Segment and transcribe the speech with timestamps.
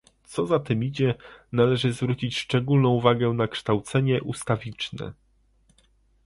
[0.23, 1.15] Co za tym idzie,
[1.51, 5.13] należy zwrócić szczególną uwagę na kształcenie ustawiczne